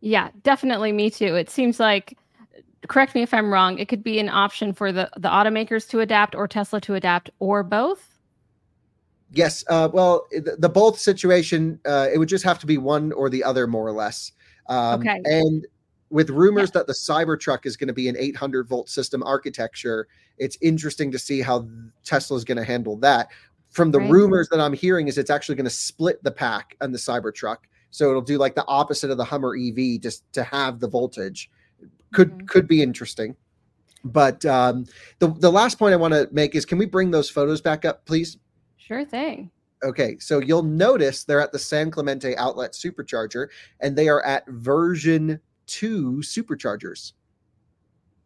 Yeah, 0.00 0.30
definitely 0.42 0.92
me 0.92 1.10
too. 1.10 1.34
It 1.36 1.48
seems 1.48 1.78
like 1.78 2.18
correct 2.88 3.14
me 3.14 3.22
if 3.22 3.32
I'm 3.32 3.52
wrong, 3.52 3.78
it 3.78 3.88
could 3.88 4.02
be 4.02 4.18
an 4.18 4.28
option 4.28 4.72
for 4.72 4.92
the 4.92 5.08
the 5.16 5.28
automakers 5.28 5.88
to 5.90 6.00
adapt 6.00 6.34
or 6.34 6.48
Tesla 6.48 6.80
to 6.82 6.94
adapt 6.94 7.30
or 7.38 7.62
both. 7.62 8.08
Yes, 9.34 9.64
uh, 9.68 9.88
well, 9.90 10.26
the, 10.30 10.56
the, 10.58 10.68
both 10.68 10.98
situation, 10.98 11.80
uh, 11.86 12.06
it 12.12 12.18
would 12.18 12.28
just 12.28 12.44
have 12.44 12.58
to 12.58 12.66
be 12.66 12.76
one 12.76 13.12
or 13.12 13.30
the 13.30 13.42
other, 13.42 13.66
more 13.66 13.86
or 13.86 13.92
less. 13.92 14.30
Um, 14.68 15.00
okay. 15.00 15.22
And 15.24 15.66
with 16.10 16.28
rumors 16.28 16.68
yeah. 16.68 16.80
that 16.80 16.86
the 16.86 16.92
Cybertruck 16.92 17.64
is 17.64 17.74
going 17.74 17.88
to 17.88 17.94
be 17.94 18.10
an 18.10 18.16
800 18.18 18.68
volt 18.68 18.90
system 18.90 19.22
architecture, 19.22 20.06
it's 20.36 20.58
interesting 20.60 21.10
to 21.12 21.18
see 21.18 21.40
how 21.40 21.66
Tesla 22.04 22.36
is 22.36 22.44
going 22.44 22.58
to 22.58 22.64
handle 22.64 22.96
that 22.98 23.28
from 23.72 23.90
the 23.90 23.98
right. 23.98 24.10
rumors 24.10 24.48
that 24.50 24.60
I'm 24.60 24.74
hearing 24.74 25.08
is 25.08 25.18
it's 25.18 25.30
actually 25.30 25.56
going 25.56 25.64
to 25.64 25.70
split 25.70 26.22
the 26.22 26.30
pack 26.30 26.76
on 26.80 26.92
the 26.92 26.98
Cybertruck. 26.98 27.56
So 27.90 28.08
it'll 28.08 28.22
do 28.22 28.38
like 28.38 28.54
the 28.54 28.66
opposite 28.66 29.10
of 29.10 29.16
the 29.16 29.24
Hummer 29.24 29.56
EV 29.56 30.00
just 30.00 30.30
to 30.34 30.44
have 30.44 30.78
the 30.78 30.88
voltage. 30.88 31.50
Could 32.12 32.30
mm-hmm. 32.30 32.46
could 32.46 32.68
be 32.68 32.82
interesting. 32.82 33.34
But 34.04 34.44
um, 34.44 34.86
the 35.18 35.28
the 35.28 35.50
last 35.50 35.78
point 35.78 35.94
I 35.94 35.96
want 35.96 36.14
to 36.14 36.28
make 36.32 36.54
is 36.54 36.64
can 36.64 36.78
we 36.78 36.86
bring 36.86 37.10
those 37.10 37.30
photos 37.30 37.60
back 37.60 37.84
up, 37.84 38.04
please? 38.04 38.38
Sure 38.76 39.04
thing. 39.04 39.50
Okay, 39.82 40.16
so 40.18 40.38
you'll 40.38 40.62
notice 40.62 41.24
they're 41.24 41.40
at 41.40 41.50
the 41.50 41.58
San 41.58 41.90
Clemente 41.90 42.36
Outlet 42.36 42.72
Supercharger, 42.72 43.48
and 43.80 43.96
they 43.96 44.08
are 44.08 44.24
at 44.24 44.46
version 44.48 45.40
two 45.66 46.18
superchargers, 46.18 47.12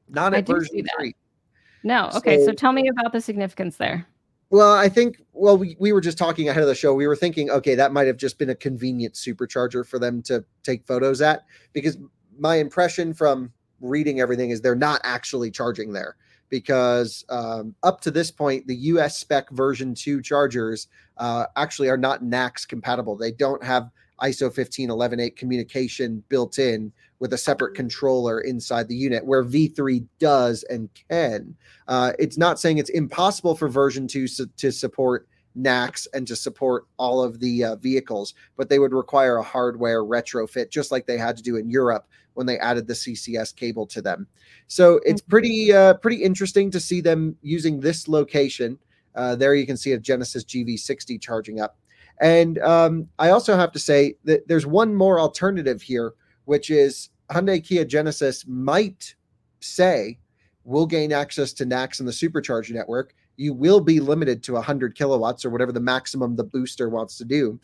not 0.08 0.34
at 0.34 0.46
version 0.46 0.84
three. 0.98 1.14
No, 1.82 2.10
okay. 2.14 2.40
So, 2.40 2.46
so 2.46 2.52
tell 2.52 2.72
me 2.72 2.88
about 2.88 3.12
the 3.12 3.20
significance 3.20 3.76
there. 3.76 4.06
Well, 4.50 4.74
I 4.74 4.88
think 4.88 5.22
well 5.32 5.58
we, 5.58 5.76
we 5.78 5.92
were 5.92 6.00
just 6.00 6.18
talking 6.18 6.48
ahead 6.48 6.62
of 6.62 6.68
the 6.68 6.74
show. 6.74 6.94
We 6.94 7.06
were 7.06 7.16
thinking, 7.16 7.50
okay, 7.50 7.74
that 7.74 7.92
might 7.92 8.06
have 8.06 8.16
just 8.16 8.38
been 8.38 8.50
a 8.50 8.54
convenient 8.54 9.14
supercharger 9.14 9.86
for 9.86 9.98
them 9.98 10.22
to 10.22 10.44
take 10.62 10.86
photos 10.86 11.20
at 11.20 11.44
because 11.72 11.98
my 12.38 12.56
impression 12.56 13.12
from 13.12 13.52
reading 13.80 14.20
everything 14.20 14.50
is 14.50 14.60
they're 14.60 14.74
not 14.74 15.00
actually 15.04 15.50
charging 15.50 15.92
there 15.92 16.16
because 16.48 17.24
um, 17.28 17.74
up 17.82 18.00
to 18.02 18.10
this 18.10 18.30
point, 18.30 18.66
the 18.66 18.76
US 18.76 19.18
spec 19.18 19.50
version 19.50 19.94
2 19.94 20.22
chargers 20.22 20.88
uh, 21.16 21.46
actually 21.56 21.88
are 21.88 21.96
not 21.96 22.22
NACS 22.22 22.66
compatible. 22.66 23.16
They 23.16 23.32
don't 23.32 23.62
have 23.64 23.90
ISO 24.22 24.52
15118 24.52 25.34
communication 25.34 26.22
built 26.28 26.58
in 26.58 26.92
with 27.18 27.32
a 27.32 27.38
separate 27.38 27.74
controller 27.74 28.40
inside 28.40 28.88
the 28.88 28.96
unit, 28.96 29.24
where 29.24 29.44
V3 29.44 30.04
does 30.18 30.64
and 30.64 30.88
can. 31.08 31.54
Uh, 31.88 32.12
it's 32.18 32.36
not 32.36 32.60
saying 32.60 32.78
it's 32.78 32.90
impossible 32.90 33.54
for 33.56 33.68
version 33.68 34.06
2 34.06 34.26
su- 34.26 34.50
to 34.56 34.70
support 34.70 35.26
NACS 35.56 36.06
and 36.12 36.26
to 36.26 36.36
support 36.36 36.86
all 36.98 37.22
of 37.22 37.40
the 37.40 37.64
uh, 37.64 37.76
vehicles, 37.76 38.34
but 38.56 38.68
they 38.68 38.78
would 38.78 38.92
require 38.92 39.38
a 39.38 39.42
hardware 39.42 40.04
retrofit, 40.04 40.70
just 40.70 40.90
like 40.90 41.06
they 41.06 41.18
had 41.18 41.36
to 41.36 41.42
do 41.42 41.56
in 41.56 41.70
Europe 41.70 42.06
when 42.34 42.46
they 42.46 42.58
added 42.58 42.86
the 42.86 42.92
CCS 42.92 43.56
cable 43.56 43.86
to 43.86 44.02
them. 44.02 44.26
So 44.66 45.00
it's 45.04 45.22
mm-hmm. 45.22 45.30
pretty 45.30 45.72
uh, 45.72 45.94
pretty 45.94 46.22
interesting 46.22 46.70
to 46.70 46.80
see 46.80 47.00
them 47.00 47.36
using 47.42 47.80
this 47.80 48.08
location. 48.08 48.78
Uh, 49.14 49.34
there 49.34 49.54
you 49.54 49.66
can 49.66 49.78
see 49.78 49.92
a 49.92 49.98
Genesis 49.98 50.44
GV60 50.44 51.20
charging 51.20 51.60
up. 51.60 51.78
And 52.20 52.58
um, 52.58 53.08
I 53.18 53.30
also 53.30 53.56
have 53.56 53.72
to 53.72 53.78
say 53.78 54.16
that 54.24 54.48
there's 54.48 54.66
one 54.66 54.94
more 54.94 55.20
alternative 55.20 55.82
here, 55.82 56.12
which 56.46 56.70
is 56.70 57.10
Hyundai 57.30 57.62
Kia 57.62 57.84
Genesis 57.84 58.44
might 58.46 59.14
say 59.60 60.18
we'll 60.64 60.86
gain 60.86 61.12
access 61.12 61.52
to 61.54 61.66
NACS 61.66 62.00
and 62.00 62.08
the 62.08 62.12
supercharger 62.12 62.72
network. 62.72 63.14
You 63.36 63.52
will 63.52 63.80
be 63.80 64.00
limited 64.00 64.42
to 64.44 64.54
100 64.54 64.94
kilowatts 64.96 65.44
or 65.44 65.50
whatever 65.50 65.70
the 65.70 65.80
maximum 65.80 66.34
the 66.34 66.44
booster 66.44 66.88
wants 66.88 67.18
to 67.18 67.24
do. 67.24 67.60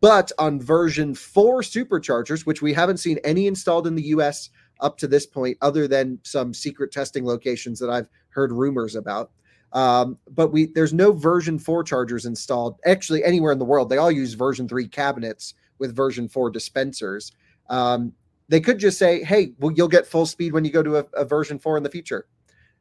But 0.00 0.32
on 0.38 0.60
version 0.60 1.14
four 1.14 1.60
superchargers, 1.62 2.44
which 2.44 2.60
we 2.60 2.72
haven't 2.72 2.96
seen 2.98 3.18
any 3.22 3.46
installed 3.46 3.86
in 3.86 3.94
the 3.94 4.08
US 4.08 4.50
up 4.80 4.98
to 4.98 5.06
this 5.06 5.26
point, 5.26 5.56
other 5.62 5.86
than 5.86 6.18
some 6.24 6.52
secret 6.52 6.90
testing 6.90 7.24
locations 7.24 7.78
that 7.78 7.90
I've 7.90 8.08
heard 8.30 8.50
rumors 8.50 8.96
about, 8.96 9.30
um, 9.72 10.18
but 10.30 10.48
we 10.48 10.66
there's 10.66 10.92
no 10.92 11.12
version 11.12 11.58
4 11.58 11.84
chargers 11.84 12.26
installed 12.26 12.78
actually 12.84 13.24
anywhere 13.24 13.52
in 13.52 13.58
the 13.58 13.64
world. 13.64 13.88
They 13.88 13.96
all 13.96 14.10
use 14.10 14.34
version 14.34 14.68
3 14.68 14.88
cabinets 14.88 15.54
with 15.78 15.96
version 15.96 16.28
4 16.28 16.50
dispensers. 16.50 17.32
Um, 17.70 18.12
they 18.52 18.60
could 18.60 18.78
just 18.78 18.98
say, 18.98 19.24
"Hey, 19.24 19.54
well, 19.58 19.72
you'll 19.72 19.88
get 19.88 20.06
full 20.06 20.26
speed 20.26 20.52
when 20.52 20.62
you 20.62 20.70
go 20.70 20.82
to 20.82 20.98
a, 20.98 21.06
a 21.14 21.24
version 21.24 21.58
4 21.58 21.78
in 21.78 21.82
the 21.82 21.88
future." 21.88 22.26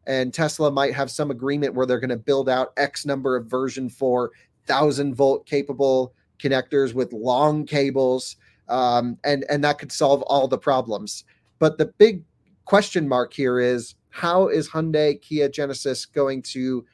And 0.05 0.33
Tesla 0.33 0.69
might 0.69 0.93
have 0.93 1.09
some 1.09 1.31
agreement 1.31 1.75
where 1.75 1.85
they're 1.85 2.01
going 2.01 2.09
to 2.09 2.17
build 2.17 2.49
out 2.49 2.73
X 2.75 3.05
number 3.05 3.37
of 3.37 3.45
version 3.45 3.89
4 3.89 4.31
thousand 4.65 5.15
volt 5.15 5.45
capable 5.45 6.13
connectors 6.43 6.93
with 6.93 7.13
long 7.13 7.65
cables, 7.65 8.35
um, 8.67 9.17
and 9.23 9.45
and 9.49 9.63
that 9.63 9.79
could 9.79 9.93
solve 9.93 10.21
all 10.23 10.45
the 10.45 10.57
problems. 10.57 11.23
But 11.57 11.77
the 11.77 11.85
big 11.85 12.25
question 12.65 13.07
mark 13.07 13.31
here 13.31 13.57
is 13.57 13.95
how 14.09 14.49
is 14.49 14.67
Hyundai, 14.67 15.21
Kia, 15.21 15.47
Genesis 15.47 16.05
going 16.05 16.41
to 16.41 16.85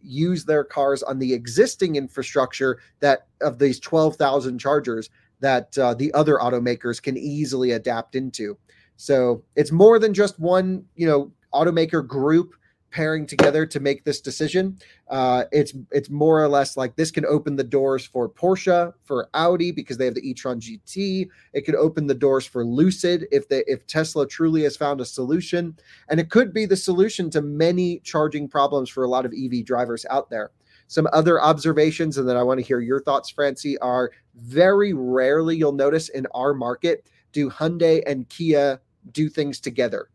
use 0.00 0.44
their 0.44 0.62
cars 0.62 1.02
on 1.02 1.18
the 1.18 1.34
existing 1.34 1.96
infrastructure 1.96 2.78
that 3.00 3.26
of 3.40 3.58
these 3.58 3.80
12,000 3.80 4.60
chargers 4.60 5.10
that 5.40 5.76
uh, 5.78 5.94
the 5.94 6.12
other 6.14 6.36
automakers 6.36 7.02
can 7.02 7.16
easily 7.16 7.72
adapt 7.72 8.14
into. 8.14 8.56
So 8.96 9.42
it's 9.56 9.72
more 9.72 9.98
than 9.98 10.12
just 10.12 10.38
one, 10.38 10.84
you 10.94 11.06
know, 11.06 11.32
automaker 11.54 12.06
group 12.06 12.54
pairing 12.90 13.24
together 13.26 13.64
to 13.64 13.80
make 13.80 14.04
this 14.04 14.20
decision. 14.20 14.78
Uh, 15.08 15.44
it's 15.52 15.74
it's 15.90 16.10
more 16.10 16.42
or 16.42 16.48
less 16.48 16.76
like 16.76 16.96
this 16.96 17.10
can 17.10 17.24
open 17.24 17.56
the 17.56 17.64
doors 17.64 18.04
for 18.04 18.28
Porsche, 18.28 18.92
for 19.04 19.28
Audi 19.34 19.72
because 19.72 19.96
they 19.96 20.04
have 20.04 20.14
the 20.14 20.28
e-tron 20.28 20.60
GT. 20.60 21.28
It 21.52 21.62
could 21.62 21.76
open 21.76 22.06
the 22.06 22.14
doors 22.14 22.46
for 22.46 22.64
Lucid 22.64 23.26
if 23.30 23.48
they 23.48 23.64
if 23.66 23.86
Tesla 23.86 24.26
truly 24.26 24.62
has 24.62 24.76
found 24.76 25.00
a 25.00 25.04
solution, 25.04 25.76
and 26.08 26.20
it 26.20 26.30
could 26.30 26.52
be 26.52 26.66
the 26.66 26.76
solution 26.76 27.30
to 27.30 27.42
many 27.42 28.00
charging 28.00 28.48
problems 28.48 28.90
for 28.90 29.04
a 29.04 29.08
lot 29.08 29.24
of 29.24 29.32
EV 29.32 29.64
drivers 29.64 30.04
out 30.10 30.30
there. 30.30 30.50
Some 30.90 31.06
other 31.12 31.40
observations, 31.40 32.18
and 32.18 32.28
then 32.28 32.36
I 32.36 32.42
want 32.42 32.58
to 32.58 32.66
hear 32.66 32.80
your 32.80 33.00
thoughts, 33.00 33.30
Francie, 33.30 33.78
are 33.78 34.10
very 34.34 34.92
rarely 34.92 35.56
you'll 35.56 35.70
notice 35.70 36.08
in 36.08 36.26
our 36.34 36.52
market 36.52 37.06
do 37.30 37.48
Hyundai 37.48 38.02
and 38.08 38.28
Kia 38.28 38.80
do 39.12 39.28
things 39.28 39.60
together. 39.60 40.08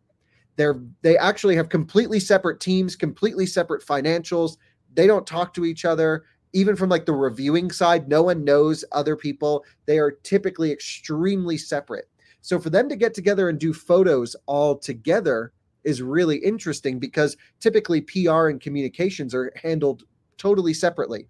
They're 0.57 0.81
they 1.01 1.17
actually 1.17 1.55
have 1.55 1.69
completely 1.69 2.19
separate 2.19 2.59
teams, 2.59 2.97
completely 2.97 3.45
separate 3.45 3.85
financials. 3.85 4.57
They 4.93 5.07
don't 5.07 5.25
talk 5.25 5.53
to 5.53 5.63
each 5.63 5.85
other. 5.85 6.25
Even 6.51 6.75
from 6.75 6.89
like 6.89 7.05
the 7.05 7.13
reviewing 7.13 7.71
side, 7.71 8.09
no 8.09 8.23
one 8.23 8.43
knows 8.43 8.83
other 8.91 9.15
people. 9.15 9.63
They 9.85 9.97
are 9.97 10.11
typically 10.11 10.73
extremely 10.73 11.57
separate. 11.57 12.09
So 12.41 12.59
for 12.59 12.69
them 12.69 12.89
to 12.89 12.97
get 12.97 13.13
together 13.13 13.47
and 13.47 13.57
do 13.57 13.73
photos 13.73 14.35
all 14.45 14.77
together 14.77 15.53
is 15.85 16.01
really 16.01 16.35
interesting 16.39 16.99
because 16.99 17.37
typically 17.61 18.01
PR 18.01 18.49
and 18.49 18.59
communications 18.59 19.33
are 19.33 19.53
handled 19.55 20.03
totally 20.37 20.73
separately. 20.73 21.27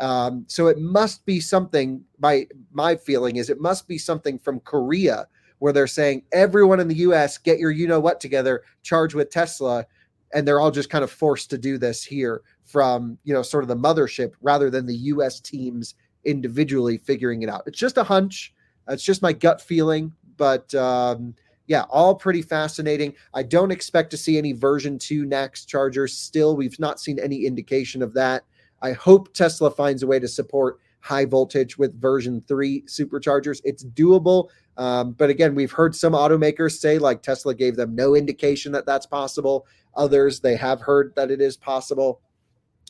Um, 0.00 0.44
so 0.48 0.66
it 0.68 0.78
must 0.78 1.24
be 1.26 1.40
something. 1.40 2.02
My 2.18 2.46
my 2.72 2.96
feeling 2.96 3.36
is 3.36 3.50
it 3.50 3.60
must 3.60 3.86
be 3.86 3.98
something 3.98 4.38
from 4.38 4.60
Korea 4.60 5.26
where 5.58 5.74
they're 5.74 5.86
saying 5.86 6.22
everyone 6.32 6.80
in 6.80 6.88
the 6.88 6.96
U.S. 6.96 7.36
get 7.36 7.58
your 7.58 7.70
you 7.70 7.86
know 7.86 8.00
what 8.00 8.18
together, 8.18 8.62
charge 8.82 9.14
with 9.14 9.30
Tesla, 9.30 9.86
and 10.32 10.48
they're 10.48 10.60
all 10.60 10.70
just 10.70 10.88
kind 10.88 11.04
of 11.04 11.10
forced 11.10 11.50
to 11.50 11.58
do 11.58 11.76
this 11.76 12.02
here 12.02 12.42
from 12.64 13.18
you 13.24 13.34
know 13.34 13.42
sort 13.42 13.62
of 13.62 13.68
the 13.68 13.76
mothership 13.76 14.32
rather 14.40 14.70
than 14.70 14.86
the 14.86 14.96
U.S. 14.96 15.38
teams 15.38 15.94
individually 16.24 16.96
figuring 16.98 17.42
it 17.42 17.50
out. 17.50 17.62
It's 17.66 17.78
just 17.78 17.98
a 17.98 18.04
hunch. 18.04 18.54
It's 18.88 19.04
just 19.04 19.22
my 19.22 19.32
gut 19.32 19.60
feeling, 19.60 20.12
but 20.36 20.74
um, 20.74 21.34
yeah, 21.70 21.84
all 21.88 22.16
pretty 22.16 22.42
fascinating. 22.42 23.14
I 23.32 23.44
don't 23.44 23.70
expect 23.70 24.10
to 24.10 24.16
see 24.16 24.36
any 24.36 24.50
version 24.50 24.98
two 24.98 25.24
NACS 25.24 25.64
chargers. 25.64 26.16
Still, 26.16 26.56
we've 26.56 26.76
not 26.80 26.98
seen 26.98 27.20
any 27.20 27.46
indication 27.46 28.02
of 28.02 28.12
that. 28.14 28.42
I 28.82 28.90
hope 28.90 29.32
Tesla 29.34 29.70
finds 29.70 30.02
a 30.02 30.08
way 30.08 30.18
to 30.18 30.26
support 30.26 30.80
high 30.98 31.26
voltage 31.26 31.78
with 31.78 31.94
version 32.00 32.42
three 32.48 32.82
superchargers. 32.88 33.60
It's 33.62 33.84
doable. 33.84 34.48
Um, 34.78 35.12
but 35.12 35.30
again, 35.30 35.54
we've 35.54 35.70
heard 35.70 35.94
some 35.94 36.12
automakers 36.12 36.76
say, 36.76 36.98
like 36.98 37.22
Tesla 37.22 37.54
gave 37.54 37.76
them 37.76 37.94
no 37.94 38.16
indication 38.16 38.72
that 38.72 38.84
that's 38.84 39.06
possible. 39.06 39.64
Others, 39.94 40.40
they 40.40 40.56
have 40.56 40.80
heard 40.80 41.12
that 41.14 41.30
it 41.30 41.40
is 41.40 41.56
possible. 41.56 42.20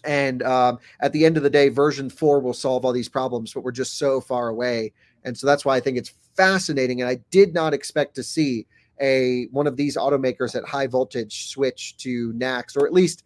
And 0.05 0.43
um, 0.43 0.79
at 1.01 1.13
the 1.13 1.27
end 1.27 1.37
of 1.37 1.43
the 1.43 1.51
day, 1.51 1.69
version 1.69 2.09
four 2.09 2.41
will 2.41 2.55
solve 2.55 2.87
all 2.87 2.93
these 2.95 3.11
problems, 3.11 3.53
but 3.53 3.61
we're 3.61 3.73
just 3.73 3.99
so 3.99 4.23
far 4.23 4.49
away. 4.49 4.95
And 5.25 5.37
so 5.37 5.47
that's 5.47 5.65
why 5.65 5.77
I 5.77 5.81
think 5.81 5.97
it's 5.97 6.13
fascinating. 6.37 7.01
And 7.01 7.11
I 7.11 7.17
did 7.31 7.55
not 7.55 7.75
expect 7.75 8.15
to 8.17 8.23
see 8.23 8.67
a 9.01 9.47
one 9.51 9.67
of 9.67 9.77
these 9.77 9.97
automakers 9.97 10.55
at 10.55 10.65
high 10.65 10.87
voltage 10.87 11.49
switch 11.49 11.97
to 11.99 12.33
NACS, 12.35 12.77
or 12.77 12.87
at 12.87 12.93
least 12.93 13.25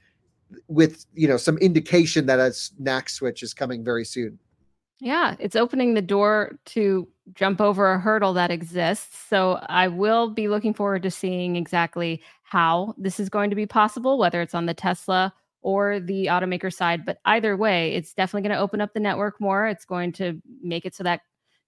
with 0.68 1.06
you 1.14 1.26
know 1.26 1.36
some 1.36 1.58
indication 1.58 2.26
that 2.26 2.38
a 2.38 2.52
NACS 2.80 3.10
switch 3.10 3.42
is 3.42 3.54
coming 3.54 3.84
very 3.84 4.04
soon. 4.04 4.38
Yeah, 5.00 5.34
it's 5.38 5.56
opening 5.56 5.94
the 5.94 6.02
door 6.02 6.58
to 6.66 7.08
jump 7.34 7.60
over 7.60 7.92
a 7.92 7.98
hurdle 7.98 8.32
that 8.34 8.50
exists. 8.50 9.18
So 9.28 9.58
I 9.68 9.88
will 9.88 10.30
be 10.30 10.48
looking 10.48 10.72
forward 10.72 11.02
to 11.02 11.10
seeing 11.10 11.56
exactly 11.56 12.22
how 12.42 12.94
this 12.96 13.18
is 13.18 13.28
going 13.28 13.50
to 13.50 13.56
be 13.56 13.66
possible, 13.66 14.18
whether 14.18 14.40
it's 14.40 14.54
on 14.54 14.66
the 14.66 14.74
Tesla 14.74 15.34
or 15.62 15.98
the 15.98 16.26
automaker 16.26 16.72
side. 16.72 17.04
But 17.04 17.18
either 17.24 17.56
way, 17.56 17.94
it's 17.94 18.14
definitely 18.14 18.48
going 18.48 18.56
to 18.56 18.62
open 18.62 18.80
up 18.80 18.94
the 18.94 19.00
network 19.00 19.40
more. 19.40 19.66
It's 19.66 19.84
going 19.84 20.12
to 20.12 20.40
make 20.62 20.84
it 20.84 20.94
so 20.94 21.02
that 21.02 21.22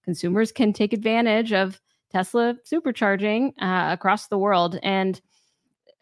consumers 0.07 0.53
can 0.53 0.71
take 0.71 0.93
advantage 0.93 1.51
of 1.51 1.81
Tesla 2.13 2.55
supercharging 2.65 3.49
uh, 3.61 3.91
across 3.91 4.27
the 4.27 4.37
world. 4.37 4.79
And 4.81 5.19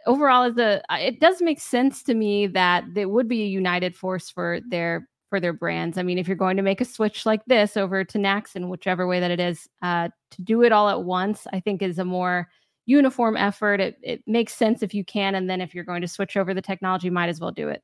overall 0.06 0.44
as 0.44 0.60
a 0.60 0.84
it 0.92 1.20
does 1.20 1.42
make 1.42 1.60
sense 1.60 2.04
to 2.04 2.14
me 2.14 2.46
that 2.46 2.84
it 2.96 3.10
would 3.10 3.28
be 3.28 3.42
a 3.42 3.48
united 3.48 3.96
force 3.96 4.30
for 4.30 4.60
their 4.70 5.10
for 5.32 5.40
their 5.40 5.54
brands. 5.54 5.98
I 5.98 6.04
mean, 6.04 6.20
if 6.20 6.28
you're 6.28 6.38
going 6.38 6.56
to 6.58 6.62
make 6.62 6.82
a 6.82 6.86
switch 6.86 7.26
like 7.26 7.44
this 7.46 7.76
over 7.76 8.04
to 8.04 8.20
NACS 8.20 8.56
in 8.56 8.70
whichever 8.70 9.08
way 9.08 9.20
that 9.20 9.32
it 9.32 9.40
is, 9.40 9.68
uh, 9.82 10.10
to 10.30 10.42
do 10.44 10.62
it 10.62 10.72
all 10.72 10.88
at 10.88 11.04
once, 11.04 11.48
I 11.52 11.60
think 11.60 11.82
is 11.82 11.98
a 11.98 12.06
more 12.06 12.48
uniform 12.86 13.36
effort. 13.36 13.82
It, 13.82 13.98
it 14.04 14.22
makes 14.28 14.54
sense 14.54 14.84
if 14.84 14.94
you 14.94 15.04
can. 15.04 15.34
And 15.34 15.50
then 15.50 15.62
if 15.62 15.74
you're 15.74 15.84
going 15.84 16.04
to 16.04 16.08
switch 16.08 16.38
over 16.38 16.54
the 16.54 16.62
technology, 16.62 17.10
might 17.10 17.30
as 17.30 17.40
well 17.40 17.52
do 17.52 17.70
it 17.70 17.84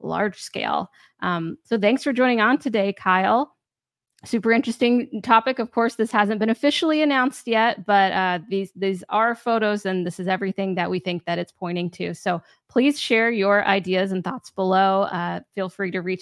large 0.00 0.38
scale. 0.38 0.90
Um, 1.20 1.56
so 1.64 1.78
thanks 1.78 2.02
for 2.02 2.12
joining 2.12 2.42
on 2.42 2.58
today, 2.58 2.92
Kyle 2.92 3.56
super 4.24 4.52
interesting 4.52 5.20
topic. 5.22 5.58
Of 5.58 5.72
course, 5.72 5.96
this 5.96 6.10
hasn't 6.10 6.38
been 6.38 6.50
officially 6.50 7.02
announced 7.02 7.46
yet, 7.46 7.84
but 7.86 8.12
uh, 8.12 8.38
these 8.48 8.72
these 8.76 9.02
are 9.08 9.34
photos, 9.34 9.86
and 9.86 10.06
this 10.06 10.20
is 10.20 10.28
everything 10.28 10.74
that 10.76 10.90
we 10.90 10.98
think 10.98 11.24
that 11.24 11.38
it's 11.38 11.52
pointing 11.52 11.90
to. 11.90 12.14
So 12.14 12.42
please 12.68 12.98
share 12.98 13.30
your 13.30 13.64
ideas 13.66 14.12
and 14.12 14.22
thoughts 14.22 14.50
below. 14.50 15.02
Uh, 15.02 15.40
feel 15.54 15.68
free 15.68 15.90
to 15.90 16.00
reach 16.00 16.20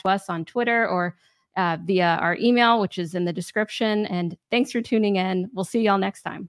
to 0.00 0.08
us 0.08 0.28
on 0.28 0.44
Twitter 0.44 0.88
or 0.88 1.16
uh, 1.56 1.76
via 1.84 2.18
our 2.20 2.36
email, 2.36 2.80
which 2.80 2.98
is 2.98 3.14
in 3.14 3.24
the 3.24 3.32
description. 3.32 4.06
And 4.06 4.36
thanks 4.50 4.72
for 4.72 4.80
tuning 4.80 5.16
in. 5.16 5.50
We'll 5.52 5.64
see 5.64 5.82
y'all 5.82 5.98
next 5.98 6.22
time. 6.22 6.48